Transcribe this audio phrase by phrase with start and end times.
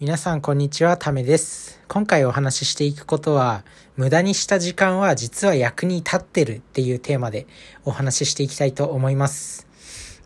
[0.00, 1.80] 皆さんこんにちは、ためです。
[1.88, 3.64] 今回お話ししていくことは、
[3.96, 7.48] 無駄にした時間は実は役に立ってるっていうテーマで
[7.84, 9.66] お話ししていきたいと思います。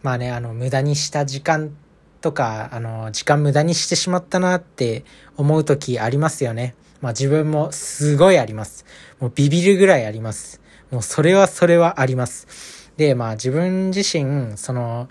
[0.03, 1.75] まあね、あの、無駄にした時間
[2.21, 5.07] とか、あの、時間無駄にしてしまったなって
[5.39, 6.75] 思う時ありますよね。
[7.01, 8.85] まあ自分もすごいあります。
[9.21, 10.61] もうビビるぐらいあります。
[10.91, 12.91] もうそれはそれはあります。
[12.99, 15.09] で、まあ自分自身、その、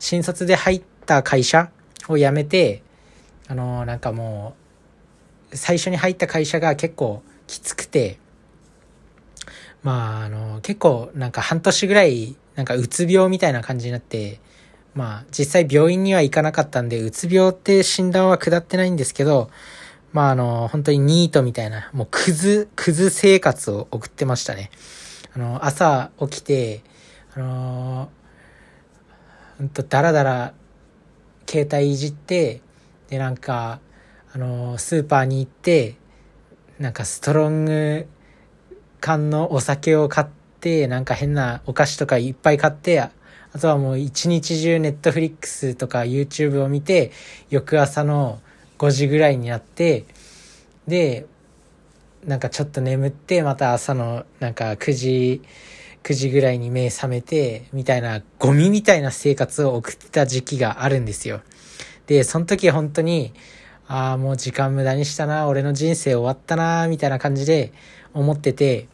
[0.00, 1.70] 新卒で入った会社
[2.08, 2.82] を辞めて、
[3.50, 4.54] あの、なんかも
[5.52, 8.20] う、最初に入った会社が結構きつくて、
[9.82, 14.38] まあ、あの、結構なんか半年ぐらい、なんかうつ病みたいな感じになって、
[14.94, 19.50] まあ、実際病院には行かなかったんで、うつ病って診断は下ってないんですけど、
[20.12, 24.70] まああの、本当にニートみたいな、もうクズ、クズ生活を送ってましたね。
[25.34, 26.82] あの、朝起きて、
[27.34, 28.10] あの
[29.58, 30.54] ほんとダラダラ
[31.48, 32.60] 携帯いじって、
[33.10, 33.80] で、なんか、
[34.32, 35.96] あの、スーパーに行って、
[36.78, 38.06] なんかストロング
[39.00, 40.26] 缶のお酒を買っ
[40.60, 43.10] て、なんか変なお菓子とかいっぱい買って、あ
[43.60, 47.10] とはもう一日中ネットフリックスとか YouTube を見て、
[47.50, 48.40] 翌朝の
[48.78, 50.06] 5時ぐらいになって、
[50.86, 51.26] で、
[52.24, 55.42] なんかちょっと眠って、また朝のなんか9時、
[56.02, 61.40] 9時ぐらいに目覚めて、みたいな、ゴミみたいな生活を送ってた時期があるんですよ。
[62.10, 63.32] で、その時本当に、
[63.86, 67.72] ああ、もう時間無駄にしたな、俺の人生終わったな、みたいな感じで
[68.12, 68.88] 思ってて、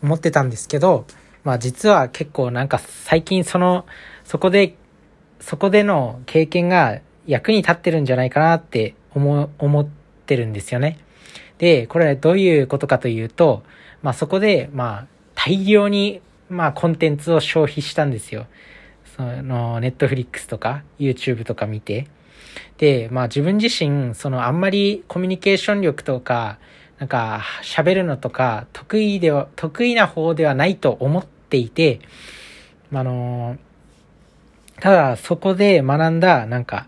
[0.00, 1.06] 思ってたんですけど、
[1.42, 3.84] まあ実は結構なんか最近その、
[4.22, 4.76] そこで、
[5.40, 9.88] そこでの経験が役に立ってるんじゃないかなって思、思っ
[10.26, 11.00] てるんですよね。
[11.58, 13.64] で、これどういうことかというと、
[14.02, 18.46] まあそこで、まあ大量に、まあコンテンツを消費したんですよ。
[19.16, 22.06] その、ネットフリックスとか、YouTube とか見て。
[22.78, 26.58] で、まあ自分自身、そのあんまりコミュニケーション力とか、
[26.98, 32.00] なんか喋るのとか、得意では、得意な方ではないと思っていて、
[32.92, 33.58] あの、
[34.80, 36.86] ただそこで学んだ、なんか、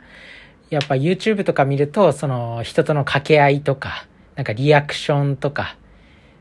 [0.70, 5.76] やっぱ YouTube とか見ると、その人との掛け合いとか、なんかリアクションとか、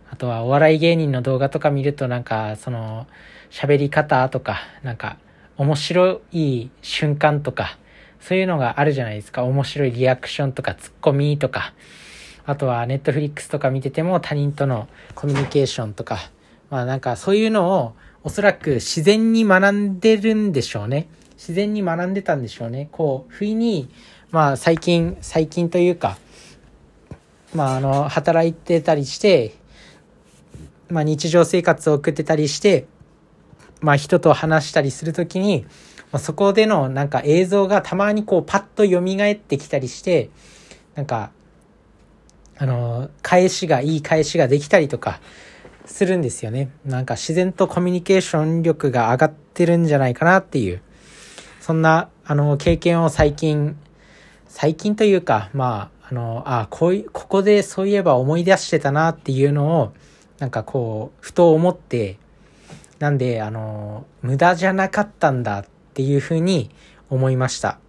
[0.09, 3.07] あとはお笑い芸人の動画とか見るとなんか、その、
[3.49, 5.17] 喋り方とか、なんか、
[5.57, 7.77] 面白い瞬間とか、
[8.19, 9.43] そういうのがあるじゃないですか。
[9.43, 11.73] 面白いリアクションとかツッコミとか、
[12.45, 16.19] あとはネットフリックスとか見てても他人とのコミュニケーションとか、
[16.69, 21.07] まあなんかそういうのをおそらく自然に学んでるんでしょうね。
[21.37, 22.89] 自然に学んでたんでしょうね。
[22.91, 23.89] こう、不意に、
[24.31, 26.17] まあ最近、最近というか、
[27.53, 29.53] まああの、働いてたりして、
[30.89, 32.87] まあ日常生活を送ってたりして、
[33.81, 35.65] まあ人と話したりするときに、
[36.11, 40.29] まあ、そこでのなんか映像がたまにこうパッと蘇ってきたりして、
[40.95, 41.31] なんか、
[42.57, 45.19] あの、返しが、いい返しができたりとか
[45.85, 46.69] するんですよね。
[46.85, 50.81] なんか自然とコミュニケーション力が上がってるんじゃないかなっていう、
[51.59, 53.77] そんな、あの、経験を最近、
[54.47, 59.93] 最近というか、まあ、あの、あ、こういう、ここでそういえば思い出してたなっていうのを、
[60.39, 62.17] なんかこう、ふと思って、
[62.99, 66.71] なんで、あの、無駄じゃなかったんだっていうふうに
[67.09, 67.79] 思いました。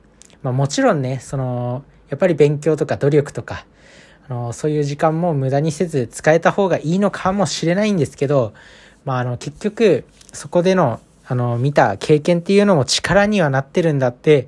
[0.43, 3.67] まあもちろんね、その、やっぱり勉強とか努力とか、
[4.29, 8.53] あの、そういう時間も無駄にせず使えた方がいいのかもしれないんですけど、
[9.05, 14.47] まああの、結局、そこでの、あの、見た経験っていうのも力にはなってるんだって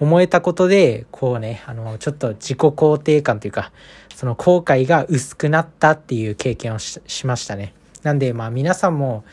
[0.00, 3.72] 思えたことで、こうね、あの、ちょっと自己肯定感というか、
[4.14, 7.74] その後悔が薄くなったっていう経験をしましたね。
[8.02, 9.24] なんで、まあ皆さんも、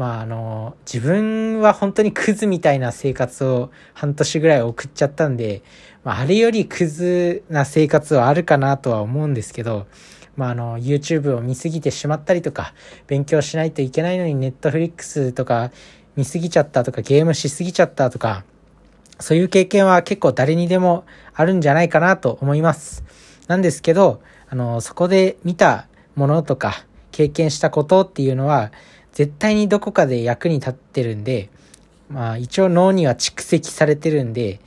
[0.00, 5.62] まああの、自分は本当にクズみたいな生活を半年ぐらい送っちゃったんで、
[6.04, 9.86] まああれよりクズな生活はあるかなとは思うんですけど、
[10.36, 12.72] まああの、YouTube を見すぎてしまったりとか、
[13.08, 15.70] 勉強しないといけないのに Netflix とか
[16.16, 18.44] 見すぎちゃったとか、ゲームしすぎちゃったとか、
[19.18, 23.04] そういう経験は結構誰にでもあるんじゃないかなと思います。
[23.48, 28.72] なんですけど、あの、そこで見たものとか、経験したことっていうのは、
[29.12, 31.50] 絶対にどこかで役に立ってるんで、
[32.08, 34.60] まあ一応脳には蓄積されてるんで、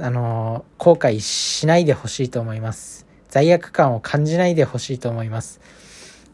[0.00, 3.06] あの、後悔しないでほしいと思います。
[3.28, 5.60] 罪悪感を感じないでほしいと思います。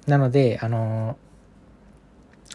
[0.06, 1.16] なので、あの、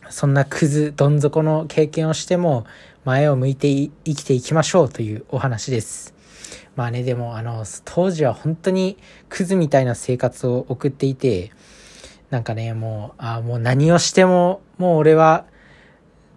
[0.09, 2.65] そんなクズ、どん底の経験をしても、
[3.05, 6.13] 前を向いて生きていきましょうというお話です。
[6.75, 8.97] まあね、でも、あの、当時は本当に
[9.29, 11.51] クズみたいな生活を送っていて、
[12.29, 15.45] なんかね、もう、ああもう何をしても、もう俺は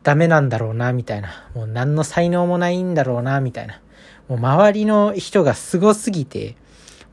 [0.03, 1.51] ダメなんだろうな、みたいな。
[1.55, 3.81] もう何の才能もないんだろうな、みたいな。
[4.29, 6.57] もう周りの人がすごすぎて、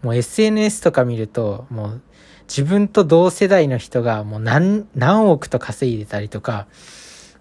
[0.02, 2.02] もう SNS とか見ると、もう
[2.48, 6.68] 自分と同世代の人がもう何、何億と稼いでたりとか、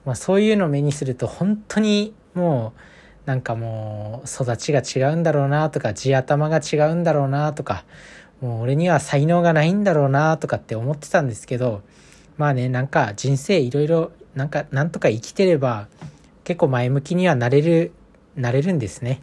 [0.05, 2.81] まあそういうのを目にすると本当にもう、
[3.29, 7.85] なんかもう育ちが違うんだろうなとか、地頭が違うんだろうなとか、
[8.41, 11.83] もう俺には才能がないんだろうなとかって思ってたんですけど、
[12.37, 15.89] まあね、なんか人生いろいろ、なんか、なんとか生きてれば、
[16.45, 17.93] 結構前向きにはなれる、
[18.37, 19.23] なれるんですね。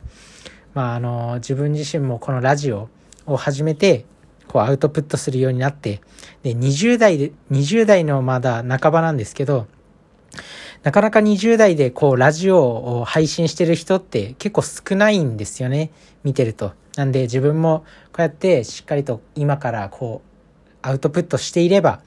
[0.74, 2.90] まああの、自分自身もこのラジオ
[3.26, 4.06] を始めて、
[4.48, 6.02] こうアウトプットするようになって、
[6.44, 9.68] で、20代で、20代のまだ半ばなんですけど、
[10.86, 15.90] なかなか20代でこうラジオを配信してる人って結構少ないんですよね。
[16.24, 16.74] 見てると。
[16.96, 17.80] なんで自分も
[18.14, 22.02] こうやってしっかりと今からこうアウトプットしていれば、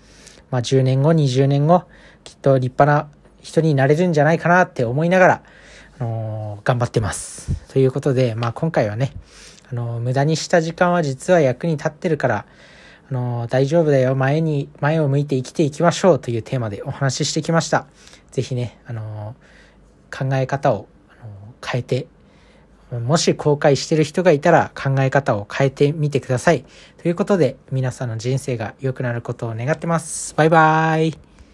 [0.53, 1.87] まあ10年後、20年後、
[2.23, 3.11] きっと立派な
[3.43, 5.43] 人になれるんじゃないかなって思いながら、
[5.99, 7.51] あのー、頑張ってます。
[7.73, 9.13] ということで、まあ今回はね、
[9.73, 12.47] あのー、無駄にした時間は実は役に立ってるから、
[13.11, 17.87] あの、大丈夫だよ、前に、前を向いて生きていきましょうというテーマでお話ししてきました。
[18.31, 19.35] ぜひね、あの
[20.11, 22.07] 考え方を、あの変えて
[22.91, 26.65] もし後悔してる人がいたら考え方を変えてみてください。
[26.97, 30.35] ということで、皆さんの人生が良くなることを願ってます。
[30.37, 31.28] バイバーイ。